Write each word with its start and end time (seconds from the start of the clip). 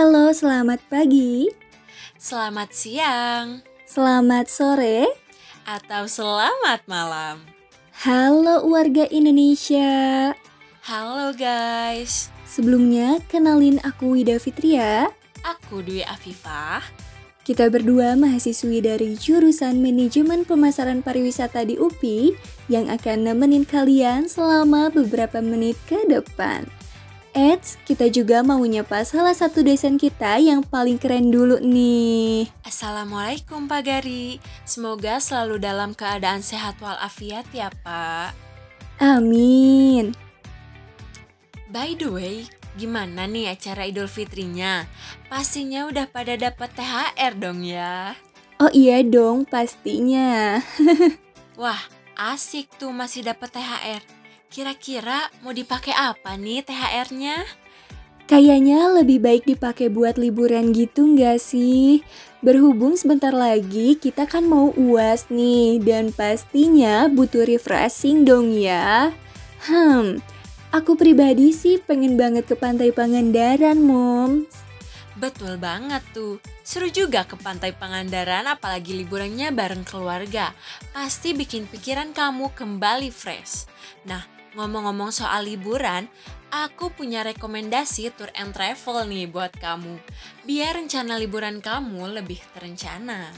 Halo, 0.00 0.32
selamat 0.32 0.80
pagi, 0.88 1.44
Selamat 2.16 2.72
siang 2.72 3.60
selamat 3.84 4.48
sore. 4.48 5.04
atau 5.68 6.08
selamat 6.08 6.88
malam. 6.88 7.44
Halo 8.08 8.64
warga 8.64 9.04
Indonesia. 9.12 10.32
Halo 10.88 11.36
guys, 11.36 12.32
Sebelumnya, 12.48 13.20
kenalin 13.28 13.76
aku 13.84 14.16
Wida 14.16 14.40
Fitria. 14.40 15.12
aku 15.44 15.84
Dwi 15.84 16.00
Afifah. 16.08 16.80
Kita 17.44 17.68
berdua 17.68 18.16
mahasiswi 18.16 18.80
dari 18.80 19.20
jurusan 19.20 19.84
Manajemen 19.84 20.48
Pemasaran 20.48 21.04
Pariwisata 21.04 21.68
di 21.68 21.76
UPI 21.76 22.32
yang 22.72 22.88
akan 22.88 23.28
nemenin 23.28 23.68
kalian 23.68 24.32
selama 24.32 24.88
beberapa 24.88 25.44
menit 25.44 25.76
ke 25.84 26.08
depan. 26.08 26.79
Eits, 27.30 27.78
kita 27.86 28.10
juga 28.10 28.42
mau 28.42 28.58
nyapa 28.58 29.06
salah 29.06 29.30
satu 29.30 29.62
dosen 29.62 29.94
kita 29.94 30.42
yang 30.42 30.66
paling 30.66 30.98
keren 30.98 31.30
dulu 31.30 31.62
nih. 31.62 32.50
Assalamualaikum 32.66 33.70
Pak 33.70 33.86
Gari. 33.86 34.42
Semoga 34.66 35.22
selalu 35.22 35.62
dalam 35.62 35.94
keadaan 35.94 36.42
sehat 36.42 36.82
walafiat 36.82 37.46
ya 37.54 37.70
Pak. 37.86 38.34
Amin. 38.98 40.10
By 41.70 41.94
the 41.94 42.10
way, 42.10 42.36
gimana 42.74 43.30
nih 43.30 43.54
acara 43.54 43.86
Idul 43.86 44.10
Fitrinya? 44.10 44.90
Pastinya 45.30 45.86
udah 45.86 46.10
pada 46.10 46.34
dapat 46.34 46.74
THR 46.74 47.38
dong 47.38 47.62
ya. 47.62 48.18
Oh 48.58 48.74
iya 48.74 49.06
dong, 49.06 49.46
pastinya. 49.46 50.58
Wah, 51.62 51.78
asik 52.18 52.74
tuh 52.74 52.90
masih 52.90 53.22
dapat 53.22 53.54
THR. 53.54 54.19
Kira-kira 54.50 55.30
mau 55.46 55.54
dipakai 55.54 55.94
apa 55.94 56.34
nih 56.34 56.66
THR-nya? 56.66 57.46
Kayaknya 58.26 58.90
lebih 58.98 59.22
baik 59.22 59.46
dipakai 59.46 59.86
buat 59.86 60.18
liburan 60.18 60.74
gitu 60.74 61.06
nggak 61.06 61.38
sih? 61.38 62.02
Berhubung 62.42 62.98
sebentar 62.98 63.30
lagi 63.30 63.94
kita 63.94 64.26
kan 64.26 64.50
mau 64.50 64.74
uas 64.74 65.30
nih 65.30 65.78
dan 65.78 66.10
pastinya 66.10 67.06
butuh 67.06 67.46
refreshing 67.46 68.26
dong 68.26 68.50
ya. 68.50 69.14
Hmm, 69.70 70.18
aku 70.74 70.98
pribadi 70.98 71.54
sih 71.54 71.78
pengen 71.78 72.18
banget 72.18 72.50
ke 72.50 72.58
pantai 72.58 72.90
Pangandaran, 72.90 73.78
Mom. 73.78 74.50
Betul 75.14 75.62
banget 75.62 76.02
tuh. 76.10 76.42
Seru 76.66 76.90
juga 76.90 77.22
ke 77.22 77.38
Pantai 77.38 77.70
Pangandaran 77.76 78.50
apalagi 78.50 78.98
liburannya 78.98 79.52
bareng 79.54 79.84
keluarga. 79.86 80.50
Pasti 80.90 81.36
bikin 81.36 81.68
pikiran 81.70 82.16
kamu 82.16 82.50
kembali 82.56 83.12
fresh. 83.12 83.68
Nah, 84.08 84.39
ngomong-ngomong 84.58 85.14
soal 85.14 85.46
liburan, 85.46 86.10
aku 86.50 86.90
punya 86.90 87.22
rekomendasi 87.22 88.10
tour 88.14 88.30
and 88.34 88.50
travel 88.50 89.06
nih 89.06 89.30
buat 89.30 89.54
kamu. 89.58 89.98
Biar 90.46 90.78
rencana 90.78 91.18
liburan 91.18 91.62
kamu 91.62 92.20
lebih 92.22 92.42
terencana. 92.54 93.30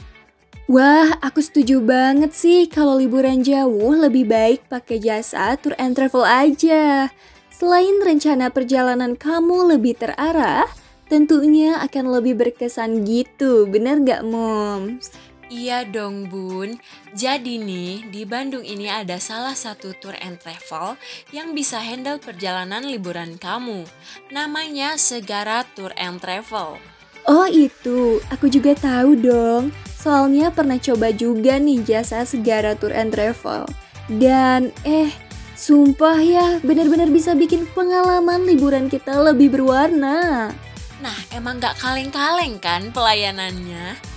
Wah, 0.71 1.19
aku 1.19 1.43
setuju 1.43 1.83
banget 1.83 2.31
sih 2.31 2.71
kalau 2.71 2.95
liburan 2.95 3.43
jauh 3.43 3.93
lebih 3.99 4.23
baik 4.31 4.63
pakai 4.71 4.95
jasa 4.95 5.59
tour 5.59 5.75
and 5.75 5.91
travel 5.91 6.23
aja. 6.23 7.11
Selain 7.51 7.99
rencana 7.99 8.47
perjalanan 8.47 9.19
kamu 9.19 9.75
lebih 9.75 9.99
terarah, 9.99 10.65
tentunya 11.11 11.83
akan 11.83 12.15
lebih 12.15 12.39
berkesan 12.39 13.03
gitu, 13.03 13.67
bener 13.67 14.01
gak 14.07 14.23
moms? 14.23 15.11
Iya 15.51 15.83
dong 15.83 16.31
bun, 16.31 16.79
jadi 17.11 17.59
nih 17.59 18.07
di 18.07 18.23
Bandung 18.23 18.63
ini 18.63 18.87
ada 18.87 19.19
salah 19.19 19.53
satu 19.53 19.91
tour 19.99 20.15
and 20.23 20.39
travel 20.39 20.95
yang 21.35 21.51
bisa 21.51 21.83
handle 21.83 22.15
perjalanan 22.15 22.87
liburan 22.87 23.35
kamu. 23.35 23.83
Namanya 24.31 24.95
Segara 24.95 25.67
Tour 25.75 25.91
and 25.99 26.23
Travel. 26.23 26.79
Oh 27.27 27.47
itu, 27.47 28.23
aku 28.31 28.47
juga 28.47 28.75
tahu 28.75 29.19
dong. 29.19 29.71
Soalnya 29.99 30.51
pernah 30.51 30.75
coba 30.75 31.15
juga 31.15 31.55
nih 31.55 31.83
jasa 31.83 32.23
Segara 32.27 32.75
Tour 32.75 32.91
and 32.91 33.11
Travel. 33.15 33.67
Dan 34.11 34.75
eh, 34.83 35.11
sumpah 35.55 36.19
ya 36.19 36.59
benar-benar 36.59 37.07
bisa 37.07 37.31
bikin 37.35 37.63
pengalaman 37.71 38.43
liburan 38.43 38.91
kita 38.91 39.15
lebih 39.23 39.55
berwarna. 39.55 40.51
Nah 40.99 41.17
emang 41.35 41.59
gak 41.59 41.79
kaleng-kaleng 41.79 42.59
kan 42.59 42.91
pelayanannya? 42.91 44.12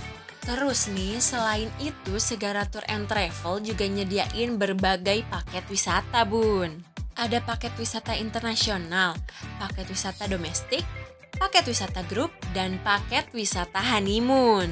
Terus 0.47 0.87
nih 0.95 1.19
selain 1.19 1.67
itu 1.83 2.15
Segara 2.23 2.63
Tour 2.63 2.87
and 2.87 3.03
Travel 3.11 3.59
juga 3.67 3.83
nyediain 3.83 4.55
berbagai 4.55 5.27
paket 5.27 5.67
wisata 5.67 6.23
bun. 6.23 6.71
Ada 7.19 7.43
paket 7.43 7.75
wisata 7.75 8.15
internasional, 8.15 9.19
paket 9.59 9.91
wisata 9.91 10.23
domestik, 10.23 10.87
paket 11.35 11.67
wisata 11.67 11.99
grup, 12.07 12.31
dan 12.55 12.79
paket 12.79 13.27
wisata 13.35 13.83
honeymoon. 13.83 14.71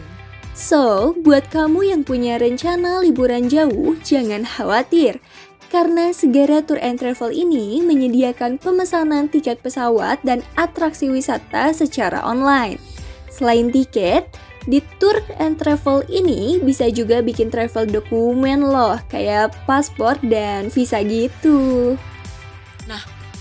So, 0.56 1.12
buat 1.19 1.52
kamu 1.52 1.92
yang 1.92 2.02
punya 2.07 2.40
rencana 2.40 3.03
liburan 3.03 3.52
jauh, 3.52 4.00
jangan 4.00 4.47
khawatir. 4.47 5.19
Karena 5.68 6.16
Segara 6.16 6.63
Tour 6.63 6.80
and 6.80 7.03
Travel 7.03 7.36
ini 7.36 7.84
menyediakan 7.84 8.63
pemesanan 8.63 9.28
tiket 9.28 9.59
pesawat 9.59 10.24
dan 10.24 10.40
atraksi 10.56 11.12
wisata 11.12 11.75
secara 11.75 12.24
online. 12.24 12.80
Selain 13.28 13.68
tiket, 13.68 14.31
di 14.66 14.81
Tour 15.02 15.22
and 15.38 15.58
Travel 15.58 16.06
ini 16.09 16.62
bisa 16.62 16.90
juga 16.90 17.22
bikin 17.22 17.50
travel 17.53 17.90
dokumen 17.90 18.66
loh, 18.66 18.98
kayak 19.09 19.53
paspor 19.70 20.18
dan 20.26 20.74
visa 20.74 21.00
gitu. 21.06 21.96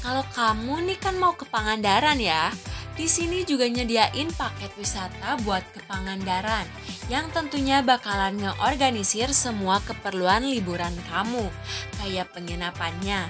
Kalau 0.05 0.21
kamu 0.37 0.85
nih 0.85 1.01
kan 1.01 1.17
mau 1.17 1.33
ke 1.33 1.49
Pangandaran 1.49 2.21
ya, 2.21 2.53
di 2.93 3.09
sini 3.09 3.41
juga 3.49 3.65
nyediain 3.65 4.29
paket 4.37 4.69
wisata 4.77 5.41
buat 5.49 5.65
ke 5.73 5.81
Pangandaran 5.89 6.69
yang 7.09 7.33
tentunya 7.33 7.81
bakalan 7.81 8.37
ngeorganisir 8.37 9.33
semua 9.33 9.81
keperluan 9.81 10.45
liburan 10.45 10.93
kamu, 11.09 11.49
kayak 11.97 12.29
penginapannya, 12.37 13.25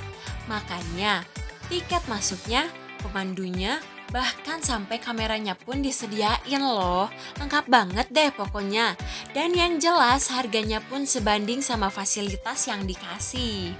makannya, 0.50 1.22
tiket 1.70 2.02
masuknya, 2.10 2.66
pemandunya, 3.06 3.78
bahkan 4.12 4.60
sampai 4.60 5.00
kameranya 5.00 5.54
pun 5.54 5.80
disediain 5.80 6.60
loh. 6.60 7.08
Lengkap 7.40 7.64
banget 7.70 8.06
deh 8.10 8.28
pokoknya. 8.34 8.98
Dan 9.32 9.54
yang 9.54 9.78
jelas 9.78 10.28
harganya 10.28 10.82
pun 10.84 11.08
sebanding 11.08 11.62
sama 11.62 11.88
fasilitas 11.88 12.68
yang 12.68 12.84
dikasih. 12.84 13.72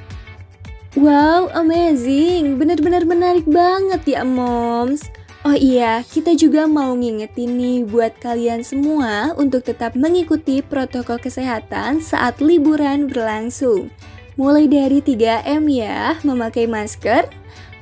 Wow, 0.94 1.50
amazing. 1.50 2.54
Bener-bener 2.54 3.02
menarik 3.02 3.44
banget 3.50 4.14
ya, 4.14 4.22
Moms. 4.22 5.02
Oh 5.44 5.52
iya, 5.52 6.00
kita 6.00 6.32
juga 6.40 6.64
mau 6.64 6.96
ngingetin 6.96 7.60
nih 7.60 7.84
buat 7.84 8.16
kalian 8.16 8.64
semua 8.64 9.36
untuk 9.36 9.60
tetap 9.68 9.92
mengikuti 9.92 10.64
protokol 10.64 11.20
kesehatan 11.20 12.00
saat 12.00 12.40
liburan 12.40 13.12
berlangsung. 13.12 13.92
Mulai 14.34 14.66
dari 14.66 14.98
3M 14.98 15.62
ya, 15.70 16.18
memakai 16.26 16.66
masker, 16.66 17.30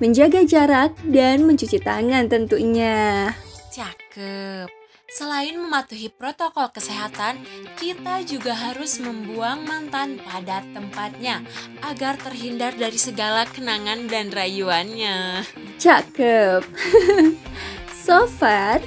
menjaga 0.05 0.45
jarak, 0.45 0.93
dan 1.09 1.49
mencuci 1.49 1.81
tangan 1.81 2.29
tentunya. 2.29 3.33
Cakep. 3.73 4.69
Selain 5.13 5.57
mematuhi 5.57 6.09
protokol 6.13 6.73
kesehatan, 6.73 7.45
kita 7.77 8.25
juga 8.25 8.53
harus 8.53 8.97
membuang 8.97 9.65
mantan 9.65 10.17
pada 10.25 10.65
tempatnya 10.73 11.45
agar 11.85 12.17
terhindar 12.17 12.73
dari 12.77 12.97
segala 12.97 13.45
kenangan 13.45 14.09
dan 14.09 14.33
rayuannya. 14.33 15.45
Cakep. 15.77 16.65
so 18.09 18.25
far, 18.25 18.81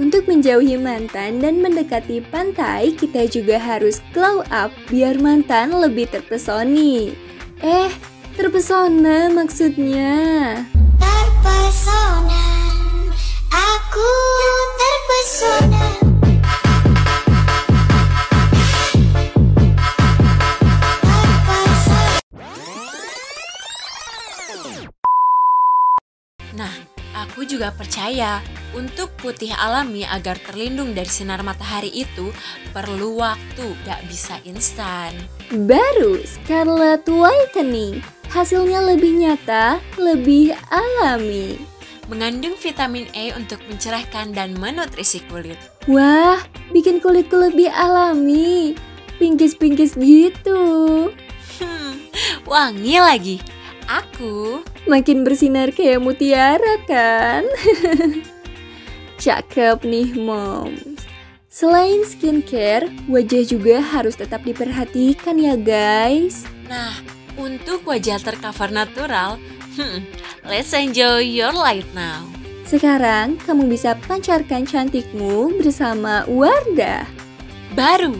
untuk 0.00 0.24
menjauhi 0.24 0.80
mantan 0.80 1.44
dan 1.44 1.60
mendekati 1.60 2.24
pantai, 2.32 2.96
kita 2.96 3.28
juga 3.28 3.60
harus 3.60 4.00
glow 4.16 4.40
up 4.48 4.72
biar 4.88 5.20
mantan 5.20 5.76
lebih 5.76 6.08
terpesoni. 6.08 7.12
Eh, 7.60 7.92
terpesona 8.32 9.28
maksudnya. 9.28 10.16
Terpesona, 10.96 12.48
aku 13.52 14.10
terpesona. 14.80 15.84
Terpesona. 21.04 22.08
Nah, 26.56 26.72
aku 27.14 27.46
juga 27.46 27.74
percaya 27.74 28.38
untuk 28.70 29.10
putih 29.18 29.50
alami 29.54 30.06
agar 30.06 30.38
terlindung 30.38 30.94
dari 30.94 31.10
sinar 31.10 31.42
matahari 31.42 31.90
itu 31.90 32.30
perlu 32.70 33.18
waktu, 33.18 33.74
gak 33.82 34.02
bisa 34.06 34.38
instan. 34.46 35.14
Baru 35.50 36.22
Scarlet 36.22 37.02
Whitening. 37.10 38.02
Hasilnya 38.30 38.78
lebih 38.86 39.18
nyata, 39.18 39.82
lebih 39.98 40.54
alami. 40.70 41.58
Mengandung 42.06 42.54
vitamin 42.58 43.10
E 43.10 43.34
untuk 43.34 43.58
mencerahkan 43.66 44.30
dan 44.30 44.54
menutrisi 44.54 45.22
kulit. 45.26 45.58
Wah, 45.90 46.38
bikin 46.70 47.02
kulitku 47.02 47.34
lebih 47.34 47.70
alami. 47.70 48.78
Pingkis-pingkis 49.18 49.98
gitu. 49.98 50.62
Hmm, 51.58 51.92
wangi 52.46 52.96
lagi. 53.02 53.36
Aku 53.90 54.62
Makin 54.88 55.26
bersinar 55.26 55.74
kayak 55.74 56.00
mutiara 56.00 56.80
kan? 56.88 57.44
Cakep 59.22 59.84
nih 59.84 60.16
moms. 60.16 61.04
Selain 61.50 62.00
skincare, 62.06 62.88
wajah 63.10 63.44
juga 63.44 63.84
harus 63.84 64.16
tetap 64.16 64.46
diperhatikan 64.46 65.36
ya 65.36 65.58
guys. 65.58 66.48
Nah, 66.70 66.96
untuk 67.36 67.84
wajah 67.84 68.16
tercover 68.22 68.72
natural, 68.72 69.36
hmm, 69.76 70.06
let's 70.48 70.72
enjoy 70.72 71.20
your 71.20 71.52
light 71.52 71.86
now. 71.92 72.24
Sekarang 72.64 73.36
kamu 73.44 73.68
bisa 73.68 73.98
pancarkan 74.08 74.64
cantikmu 74.64 75.58
bersama 75.60 76.24
Wardah. 76.24 77.04
Baru, 77.76 78.16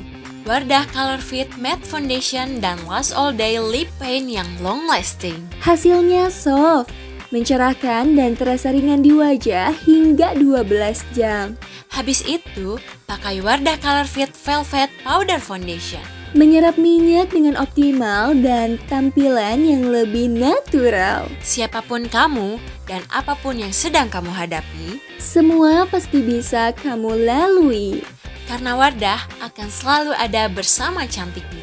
Wardah 0.49 0.89
Color 0.97 1.21
Fit 1.21 1.51
Matte 1.61 1.85
Foundation 1.85 2.65
dan 2.65 2.81
Last 2.89 3.13
All 3.13 3.29
Day 3.29 3.61
Lip 3.61 3.93
Paint 4.01 4.25
yang 4.25 4.49
long 4.65 4.89
lasting. 4.89 5.37
Hasilnya 5.61 6.33
soft, 6.33 6.89
mencerahkan 7.29 8.17
dan 8.17 8.33
terasa 8.41 8.73
ringan 8.73 9.05
di 9.05 9.13
wajah 9.13 9.69
hingga 9.85 10.33
12 10.41 11.05
jam. 11.13 11.61
Habis 11.93 12.25
itu, 12.25 12.81
pakai 13.05 13.45
Wardah 13.45 13.77
Color 13.85 14.09
Fit 14.09 14.33
Velvet 14.33 14.89
Powder 15.05 15.37
Foundation. 15.37 16.03
Menyerap 16.33 16.81
minyak 16.81 17.35
dengan 17.35 17.59
optimal 17.61 18.33
dan 18.39 18.81
tampilan 18.89 19.61
yang 19.61 19.93
lebih 19.93 20.31
natural. 20.31 21.29
Siapa 21.45 21.85
pun 21.85 22.09
kamu 22.09 22.57
dan 22.89 23.05
apa 23.13 23.37
pun 23.45 23.61
yang 23.61 23.75
sedang 23.75 24.09
kamu 24.09 24.33
hadapi, 24.33 25.03
Semua 25.21 25.85
pasti 25.85 26.25
bisa 26.25 26.73
kamu 26.73 27.29
lalui. 27.29 28.20
Karena 28.51 28.75
Wardah 28.75 29.23
akan 29.47 29.69
selalu 29.71 30.13
ada 30.19 30.51
bersama 30.51 31.07
cantikmu. 31.07 31.63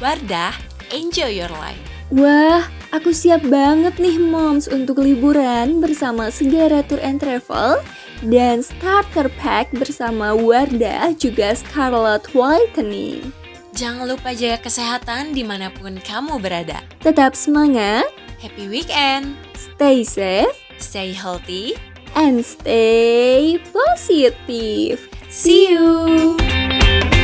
Wardah, 0.00 0.56
enjoy 0.88 1.28
your 1.28 1.52
life. 1.60 1.76
Wah, 2.08 2.64
aku 2.88 3.12
siap 3.12 3.44
banget 3.52 4.00
nih 4.00 4.16
moms 4.16 4.64
untuk 4.64 5.04
liburan 5.04 5.84
bersama 5.84 6.32
Segara 6.32 6.80
Tour 6.88 7.04
and 7.04 7.20
Travel 7.20 7.84
dan 8.24 8.64
starter 8.64 9.28
pack 9.36 9.68
bersama 9.76 10.32
Wardah 10.32 11.12
juga 11.20 11.52
Scarlet 11.52 12.24
Whitening. 12.32 13.28
Jangan 13.76 14.08
lupa 14.08 14.32
jaga 14.32 14.64
kesehatan 14.64 15.36
di 15.36 15.44
mana 15.44 15.68
pun 15.68 16.00
kamu 16.00 16.40
berada. 16.40 16.80
Tetap 17.04 17.36
semangat, 17.36 18.08
Happy 18.40 18.66
weekend, 18.66 19.38
stay 19.54 20.02
safe, 20.02 20.56
stay 20.80 21.14
healthy, 21.14 21.78
and 22.18 22.42
stay 22.42 23.54
positive. 23.70 25.11
See 25.32 25.70
you! 25.70 27.21